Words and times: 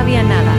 había 0.00 0.22
nada. 0.22 0.49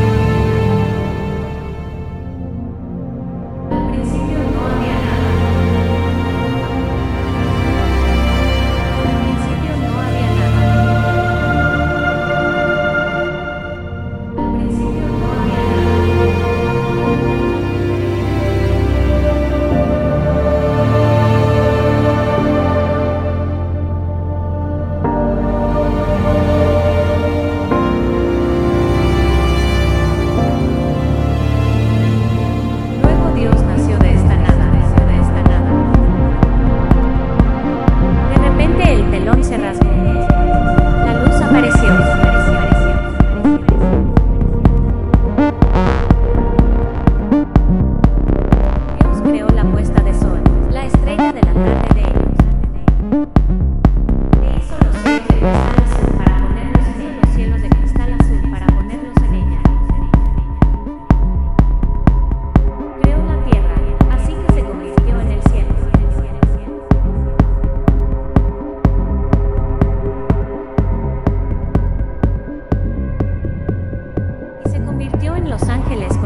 Los 75.61 75.69
Ángeles. 75.69 76.20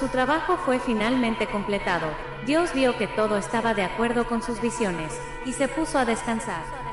su 0.00 0.08
trabajo 0.08 0.56
fue 0.56 0.80
finalmente 0.80 1.46
completado, 1.46 2.06
Dios 2.46 2.72
vio 2.72 2.96
que 2.96 3.06
todo 3.06 3.36
estaba 3.36 3.74
de 3.74 3.82
acuerdo 3.82 4.26
con 4.26 4.42
sus 4.42 4.58
visiones, 4.62 5.20
y 5.44 5.52
se 5.52 5.68
puso 5.68 5.98
a 5.98 6.06
descansar. 6.06 6.89